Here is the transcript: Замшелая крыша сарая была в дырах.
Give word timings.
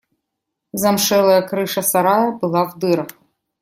Замшелая 0.83 1.41
крыша 1.53 1.83
сарая 1.93 2.31
была 2.31 2.65
в 2.65 2.79
дырах. 2.79 3.11